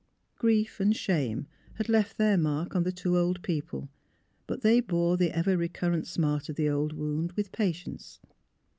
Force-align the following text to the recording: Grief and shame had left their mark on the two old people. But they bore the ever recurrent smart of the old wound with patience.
Grief 0.39 0.79
and 0.79 0.95
shame 0.95 1.45
had 1.75 1.87
left 1.87 2.17
their 2.17 2.35
mark 2.35 2.75
on 2.75 2.81
the 2.81 2.91
two 2.91 3.15
old 3.19 3.43
people. 3.43 3.87
But 4.47 4.61
they 4.63 4.79
bore 4.79 5.15
the 5.15 5.29
ever 5.29 5.55
recurrent 5.55 6.07
smart 6.07 6.49
of 6.49 6.55
the 6.55 6.69
old 6.69 6.93
wound 6.93 7.33
with 7.33 7.51
patience. 7.51 8.19